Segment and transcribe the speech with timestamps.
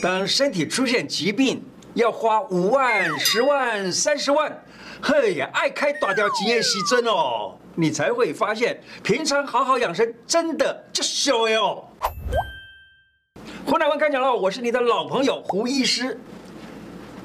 [0.00, 1.62] 当身体出现疾病，
[1.94, 4.64] 要花五万、十万、三十万，
[5.02, 11.84] 嘿呀，爱开大条经验稀针哦，你才会发现，平常好好养生真的就小哟。
[13.66, 16.18] 胡乃文开讲了，我是你的老朋友胡医师。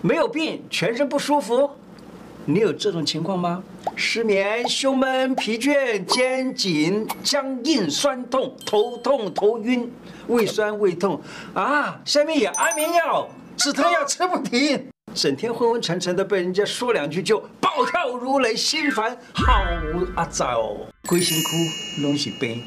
[0.01, 1.69] 没有病，全身不舒服，
[2.45, 3.63] 你有这种情况吗？
[3.95, 9.91] 失眠、胸闷、疲倦、肩颈僵硬、酸痛、头痛、头晕、
[10.27, 11.21] 胃酸胃痛
[11.53, 13.27] 啊，下面有安眠药。
[13.55, 19.53] 止疼药吃不停，整天昏昏沉沉的，被人家说两句就暴跳如雷，心烦，好
[20.15, 20.75] 阿糟，
[21.07, 22.63] 归心哭，拢是病，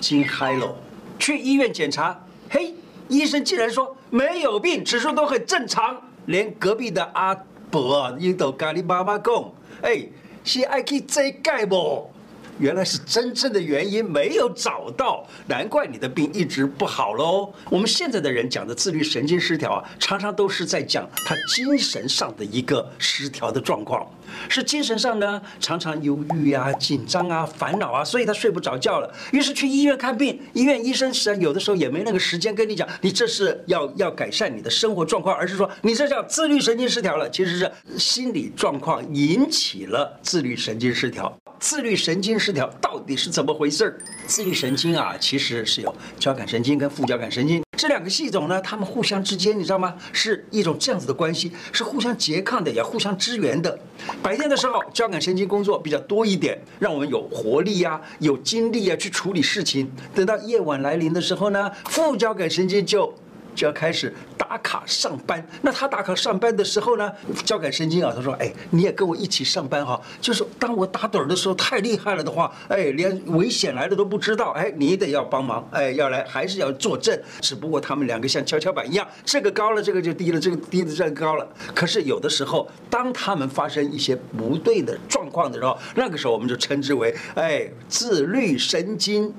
[0.00, 0.74] 惊嗨了。
[1.20, 2.74] 去医院检查，嘿，
[3.06, 7.32] 医生竟然说没有病，指数都很正常，连隔壁的阿
[7.70, 9.52] 伯也都跟你妈妈讲，
[9.82, 10.04] 哎，
[10.44, 12.10] 是爱去世界无？
[12.58, 17.52] 原来是真正的原因没有找到，难怪你的病一直不好喽。
[17.70, 24.06] 我们现在的人讲的自律神经失调啊，常常都是在讲他精神上的一个失调的状况，
[24.48, 29.12] 是精神上呢常常忧郁啊、紧张啊、烦恼啊，所以他睡不着觉了。
[29.32, 41.36] 于是去医院看病，医院医生实际上有的时候也没那个时间跟你讲，你这是要要改善你的生活状况，而是说你这叫自律神经失调了，其实是心理状况引起了自律神经失调。
[41.62, 43.96] 自律神经失调到底是怎么回事儿？
[44.26, 49.94] 自律神经啊，其实是有交感神经跟副交感神经这两个系统呢，它们互相之间，你知道吗？
[50.12, 53.78] 是一种这样子的关系，是互相拮抗的，也互相支援的。
[54.20, 59.88] 白天的时候，交感神经工作比较多一点，让我们有活力呀、有精力啊，去处理事情。
[60.12, 63.14] 等到夜晚来临的时候呢，副交感神经就
[63.54, 64.12] 就要开始
[64.52, 65.42] 打卡上班。
[65.62, 67.10] 那他打卡上班的时候呢，
[67.42, 69.98] 交感神经啊，他说：“哎，你也跟我一起上班哈。
[70.20, 74.50] 就是当我打盹的时候太厉害了的话，哎，连危险来了都不知道。
[74.50, 77.18] 哎，你得要帮忙，哎，要来还是要坐镇。
[77.40, 81.48] 只不过他们两个像跷跷板一样，这个高了，这个就低了，这个低了，这个高了。
[81.74, 89.32] 可是有的时候，当他们发生一些不对的状况的时候，那个时候我们就称之为哎，自律神经。”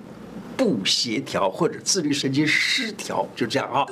[0.55, 3.83] 不协调或者自律神经失调，就这样啊。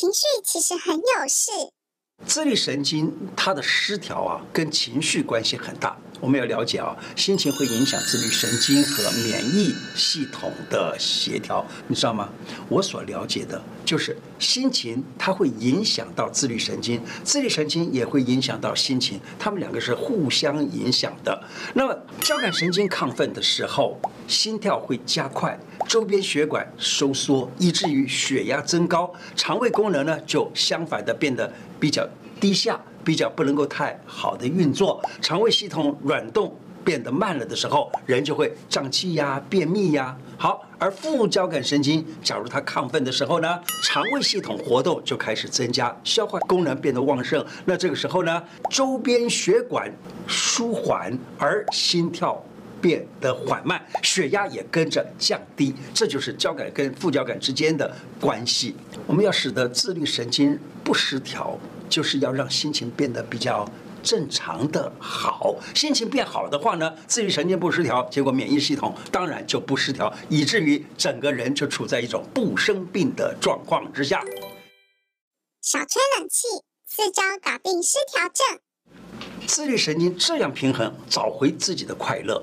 [0.00, 1.50] 情绪其实很有事。
[2.24, 5.94] 自律神经它的失调啊，跟情绪关系很大。
[6.22, 12.30] 我们要了解啊，心情会影响自律神经和免疫系统的协调，你知道吗？
[12.70, 21.42] 我所了解的就是心情，它会影响到自律神经，自律神经也会影响到心情，它们两个是互相影响的。
[21.74, 25.58] 那么交感神经亢奋的时候，心跳会加快，
[25.90, 32.08] 周边血管收缩，以至于血压增高，肠胃功能呢就相反的变得比较
[32.38, 32.80] 低下。
[33.02, 40.14] 比较不能够太好的运作，肠胃系统软动变得慢了的时候，人就会胀气呀、便秘呀。
[40.36, 47.44] 好，而副交感神经假如它亢奋的时候呢，肠胃系统活动就开始增加，消化功能变得旺盛。
[47.64, 49.90] 那这个时候呢，周边血管
[50.26, 52.40] 舒缓，而心跳
[52.80, 55.74] 变得缓慢，血压也跟着降低。
[55.92, 58.76] 这就是交感跟副交感之间的关系。
[59.06, 61.58] 我们要使得自律神经不失调。
[61.90, 63.68] 就是要让心情变得比较
[64.00, 74.22] 正常的好，心情变好的话呢，自律神经不失调，结果免疫系统当然就不失调，以至于整个人就处在一种不生病的状况之下。
[75.62, 76.46] 少吹冷气，
[76.86, 78.60] 四招搞定失调症。
[79.48, 82.40] 自律神经这样平衡，找回自己的快乐。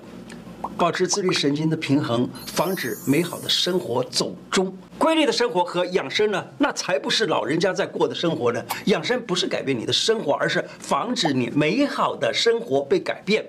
[0.78, 4.75] 保持自律神经的平衡，防止美好的生活走中。
[4.97, 8.63] 规律的生活和养生呢，那才不是老人家在过的生活呢。
[8.85, 13.46] 养生不是改变你的生活，而是防止你美好的生活被改变。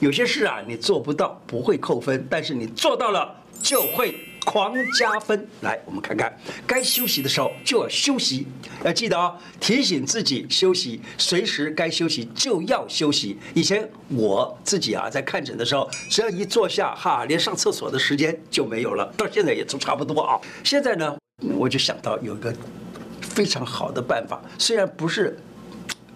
[0.00, 4.14] 有些事啊，你做不到不会扣分，但是你做到了就会。
[4.44, 5.46] 狂加分！
[5.60, 6.34] 来，我们看看，
[6.66, 8.46] 该休息的时候就要休息，
[8.84, 13.38] 要记得哦，提醒自己休息，随时该休息就要休息。
[13.54, 19.12] 以前我自己啊，在看诊的时候，只要一坐下，哈，连上厕所的时间就没有了。
[19.16, 20.40] 到现在也都差不多啊。
[20.64, 21.16] 现在呢，
[21.56, 22.54] 我就想到有一个
[23.20, 25.38] 非常好的办法，虽然不是。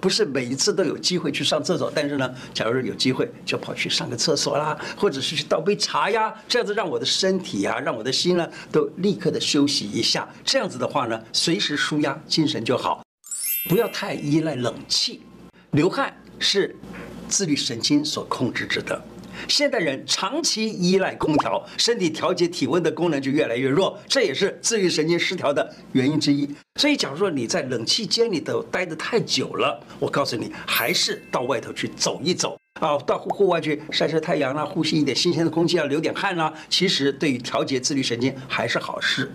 [0.02, 10.28] 不是每一次都有机会去上厕所，但是呢，假如有机会就跑去上个厕所啦，或者是去倒杯茶呀，这样子让我的身体呀，让我的心呢，都立刻的休息一下。
[10.44, 13.04] 这样子的话呢，随时舒压，精神就好。
[13.68, 15.22] 不要太依赖冷气，
[15.70, 16.74] 流汗是
[17.28, 19.00] 自律神经所控制着的。
[19.48, 26.48] 现代人长期依赖空调，身体调节体温的功能就越来越弱，这也是自律神经失调的原因之一。
[26.76, 39.30] 所以，假如说你在冷气间里头待得太久了，我告诉你，还是到外头去走一走啊，到户外去晒晒太阳啦，呼吸一点新鲜的空气啊，流点汗啦，其实对于调节自律神经还是好事。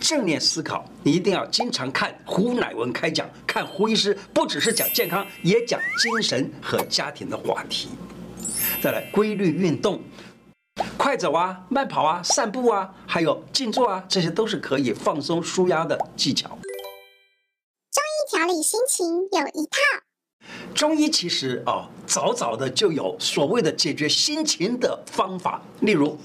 [0.00, 7.88] 正念思考，你一定要经常看胡乃文开讲，看胡医师不只是讲健康，也讲精神和家庭的话题。
[8.80, 10.00] 再来，规律运动，
[10.96, 16.48] 快走啊，慢跑啊，散步啊，还有静坐啊，这些都是可以放松舒压的技巧。
[17.92, 19.78] 中医调理心情有一套。
[20.74, 25.62] 中医其实啊，早早的就有所谓的解决心情的方法。
[25.80, 26.18] 例如，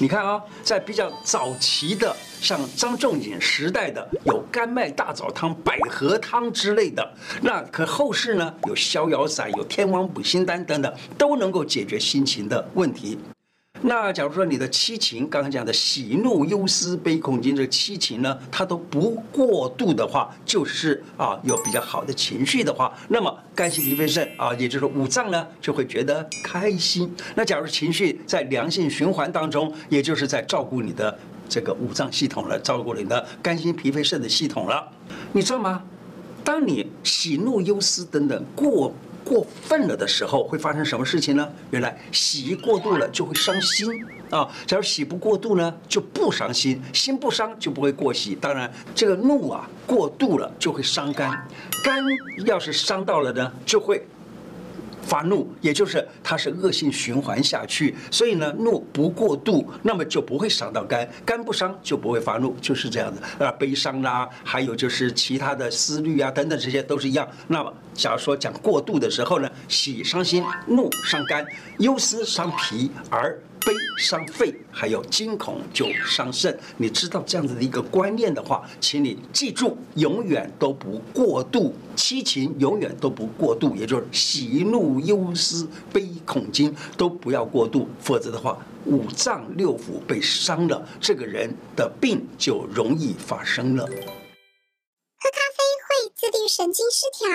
[0.00, 7.14] 你看啊，在比较早期的，像张仲景时代的，有甘麦大枣汤、百合汤之类的。
[7.40, 13.16] 那可后世呢，有逍遥散、有天王补心丹等等，都能够解决心情的问题。
[13.84, 27.12] 那假如说你的七情，刚刚讲的喜怒忧思悲恐惊这七情呢，它都不过度的话，就是啊有比较好的情绪的话，那么肝心脾肺肾啊，也就是五脏呢就会觉得开心。
[27.34, 31.18] 那假如情绪在良性循环当中，也就是在照顾你的
[31.52, 34.88] 这个五脏系统了，照顾你的肝心脾肺肾的系统了，
[35.32, 35.82] 你知道吗？
[36.42, 38.94] 当你喜怒忧思等等过。
[39.24, 41.48] 过分了的时候会发生什么事情呢？
[41.70, 43.88] 原来喜过度了就会伤心
[44.30, 44.48] 啊。
[44.66, 48.34] 假如喜不过度呢，就不伤心，心不伤就不会过喜。
[48.34, 51.30] 当然，这个怒啊过度了就会伤肝，
[51.84, 52.04] 肝
[52.46, 54.04] 要是伤到了呢，就会。
[55.02, 63.46] 发怒，也就是它是恶性循环下去，所以呢，怒不过度，那么就不会伤到肝，肝不伤就不会发怒，就是这样的。
[63.46, 67.28] 啊，悲伤啦、还有就是其他的思虑啊，等等，这些都是一样。
[67.48, 71.44] 那么，假如说讲过度的时候呢，喜伤心，怒伤肝，
[71.78, 73.38] 忧思伤脾，而。
[73.64, 76.58] 悲伤肺，还有惊恐就伤肾。
[76.76, 93.84] 你知道这样子的一个观念的话，请你记住，永远都不过度，七情永远都不过度，也就是喜怒忧思悲恐惊都不要过度，否则的话，五脏六腑被伤了，这个人的病就容易发生了。
[93.84, 93.92] 喝
[95.30, 97.28] 咖啡会自律神经失调，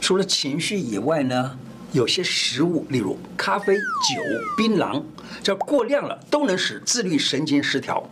[0.00, 1.58] 除了情绪以外呢？
[1.94, 3.82] 有些食物，例如咖啡、酒、
[4.56, 5.00] 槟榔，
[5.44, 8.02] 这过量了都能使自律神经失调。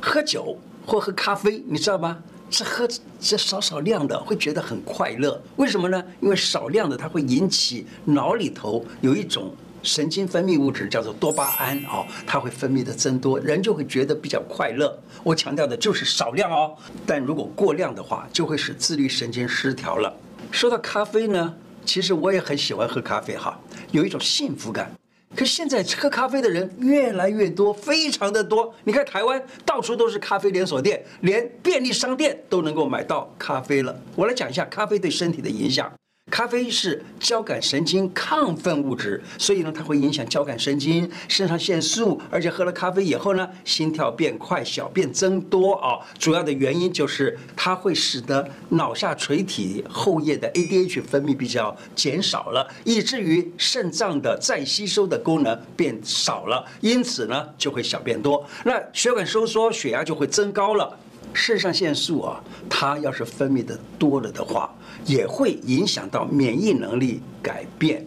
[0.00, 2.22] 喝酒或喝咖啡，你知道吗？
[2.48, 2.88] 是喝
[3.18, 6.00] 这少少量的会觉得很快乐，为什么呢？
[6.20, 9.52] 因为少量的它会引起脑里头有一种
[9.82, 14.96] 神经分泌物质叫做多巴胺哦，它会分泌的增多，人就会觉得比较快乐。
[15.24, 20.14] 我强调的就是少量哦，但如果过量的话，就会使自律神经失调了。
[20.52, 21.52] 说到咖啡呢？
[21.84, 23.58] 其实我也很喜欢喝咖啡哈，
[23.90, 24.90] 有一种幸福感。
[25.36, 28.72] 可现在喝咖啡的人越来越多，非常的多。
[28.84, 34.00] 你看台湾到处都是咖啡连锁店，连便利商店都能够买到咖啡了。
[34.14, 35.92] 我来讲一下咖啡对身体的影响。
[36.34, 46.00] 咖啡是交感神经亢奋物质，所以呢，它会影响交感神经、肾上腺素，而且喝了咖啡以后呢，心跳变快、小便增多啊。
[46.18, 58.44] 主要的原因就是它会使得脑下垂体后叶的 ADH 分泌比较减少了，以至于肾脏的再吸收的功能变少了，因此呢，就会小便多。
[58.64, 60.98] 那血管收缩，血压就会增高了。
[61.32, 64.72] 肾上腺素啊，它要是分泌的多了的话，
[65.06, 68.06] 也会影响到免疫能力改变。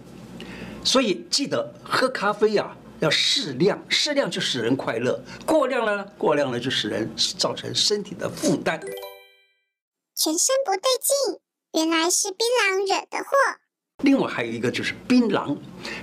[0.83, 8.79] 所以记得喝咖啡呀，要适量，适量就使人快乐；过量呢，过量呢就使人造成身体的负担。
[10.15, 11.39] 全身不对劲，
[11.73, 13.66] 原来是槟榔惹的祸。
[14.03, 15.57] 另外还有一个就是槟榔，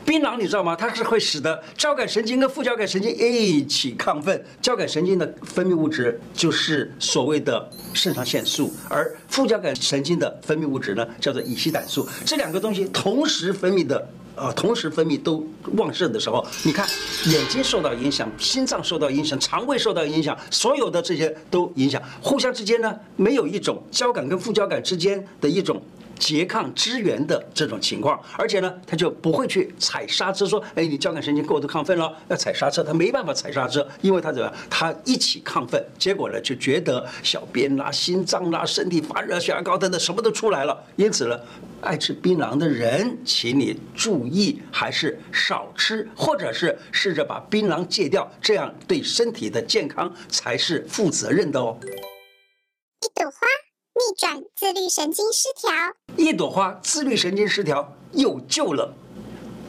[0.04, 0.74] 槟榔你知道吗？
[0.74, 4.44] 它是会使得交感神经跟副交感神经一起亢奋。
[4.60, 12.04] 交感神经的分泌物质就是所谓的肾上腺素，而副交感神经的分泌物质呢，叫做乙烯胆素。
[12.26, 16.84] 这两个东西同时分泌的，呃，同时分泌都旺盛的时候，你看
[17.26, 25.80] 眼睛受到影响，心脏受到影响，肠胃受到影响，所有的这些都影响，互相之间呢，没有一种交感跟副交感之间的一种。
[26.24, 40.82] 拮抗支援的这种情况，而且呢，他就不会去踩刹车，说，哎，你交感神经过度亢奋了，要踩刹车，他没办法踩刹车，因为他怎么样，他一起亢奋，结果呢，就觉得小便啦、心脏啦、身体发热、血压高等等，什么都出来了。
[40.96, 41.38] 因此呢，
[41.82, 51.76] 爱吃槟榔的人，请你注意，还是少吃，或者是试着把槟榔戒掉，这样对身体的健康才是负责任的哦。
[51.84, 53.53] 一朵花。
[53.94, 55.72] 逆转自律神经失调，
[56.16, 58.92] 一朵花自律神经失调有救了，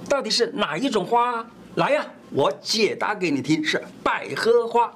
[0.09, 1.45] 到底是哪一种花？
[1.75, 4.91] 来呀，我解答给你听，是百合花。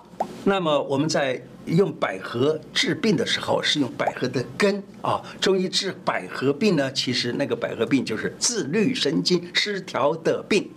[0.46, 5.22] 那么我们在用百合治病的时候，是用百合的根啊。
[5.40, 10.72] 中医治百合病呢，其实那个百合病就是自律神经失调的病。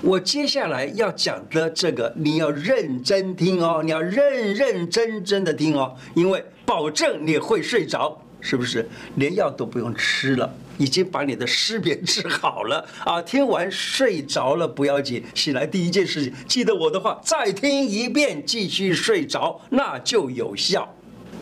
[0.00, 8.88] 我接下来要讲的这个，你要认真听哦，你要认认真真的听哦，因为保证你会睡着，是不是？
[9.16, 13.20] 连药都不用吃了，已经把你的失眠治好了啊！
[13.20, 20.94] 听完睡着了不要紧，醒来第一件事情，记得我的话，再听一遍，继续睡着，那就有效。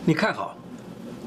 [0.05, 0.57] 你看好，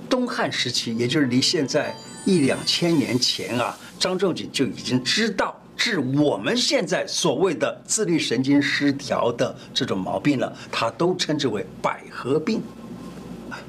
[0.08, 1.94] 东汉时期，也就是离现在
[2.24, 5.56] 一两千年前啊，张仲景就已经知道。
[5.80, 12.60] 治我们现在所谓的自律神经失调的这种毛病了，它都称之为百合病。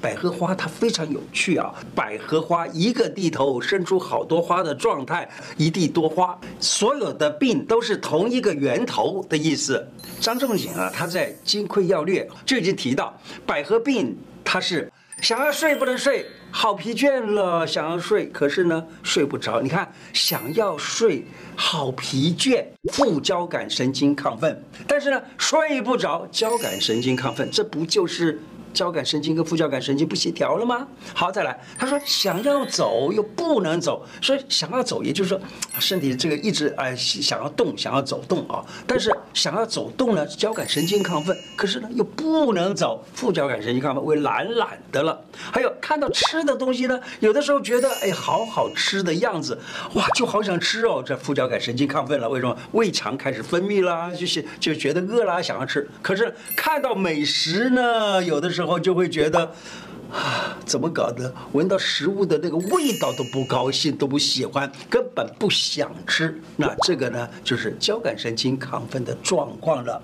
[0.02, 9.88] 百合花它非常有趣啊，百合花一个地头生出好多花的状态，一地多花，所有的病都是同一个源头的意思。
[10.20, 14.92] 张仲景啊，他在《金匮要略》就已经提到，百合病它是。
[15.22, 17.66] 想要睡不能睡，好疲倦了。
[17.66, 19.62] 想要睡，可是呢睡不着。
[19.62, 28.40] 你看，想要睡，好疲倦，副交感神经亢奋，但是呢睡不着，交感神经亢奋，这不就是？
[28.74, 30.88] 交感神经跟副交感神经不协调了吗？
[31.14, 35.40] 好，再来，他说想要走又不能走，所以想要走，也就是说
[35.80, 45.22] 身体这个一直哎想要动，想要走动啊，但是想要走动呢，交感神经亢奋，可是呢又不能走，副交感神经亢奋，为懒懒的了。
[45.52, 49.60] 还有看到吃的东西呢，有的时候觉得哎好好吃的样子，
[49.96, 52.58] 哇，就好想吃哦，这副交感神经亢奋了，为什么？
[52.72, 55.88] 胃肠开始分泌啦，就是就觉得饿啦，想要吃。
[56.02, 58.61] 可是看到美食呢，有的时候。
[58.62, 59.40] 然后就会觉得，
[60.14, 61.34] 啊，怎么搞的？
[61.54, 66.40] 闻到食物的那个味道都不高兴，都不喜欢，根本不想吃。
[66.56, 70.00] 那这个呢，就是交感神经亢奋的状况了。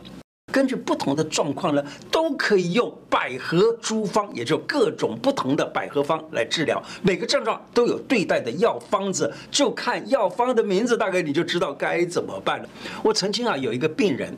[0.51, 6.81] 根据不同的状况呢，都可以用百合诸方，也就各种不同的百合方来治疗。
[7.03, 12.69] 每个症状都有对待的药方子，就看药方的名字，大概你就知道该怎么办了。
[13.03, 14.35] 我曾经啊有一个病人。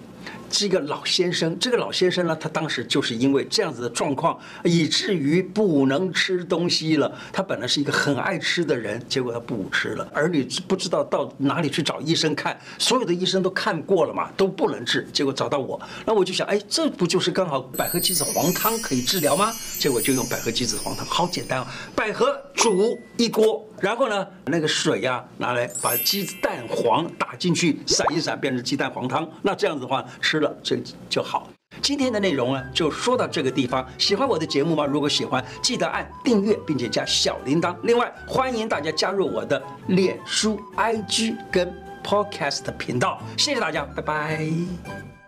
[0.50, 7.13] 是一个老先生，这个老先生呢，他当时就是因为这样子的状况，以至于不能吃东西了。
[7.32, 10.08] 他本来是一个很爱吃的人，结果他不吃了。
[10.13, 15.08] 儿女不知道到哪里去找医生看，所有的医生都看过了嘛，都不能治。
[15.13, 19.53] 结果找到我，那我就想，哎，这不就是刚好百合鸡子黄汤可以治疗吗？
[19.77, 23.65] 结果就用百合鸡子黄汤，好简单啊，百合煮一锅。
[23.82, 29.30] 然后呢，那个水呀、拿来把鸡蛋黄打进去，散一散，变成鸡蛋黄汤。
[29.42, 30.78] 那这样子的话，吃了这
[31.10, 31.48] 就好。
[31.82, 33.88] 今天的内容呢，就说到这个地方。
[33.98, 34.86] 喜欢我的节目吗？
[34.86, 37.76] 如果喜欢，记得按订阅，并且加小铃铛。
[37.84, 41.72] 另外，欢迎大家加入我的脸书、IG 跟
[42.04, 43.22] Podcast 频道。
[43.38, 45.19] 谢谢大家，拜拜。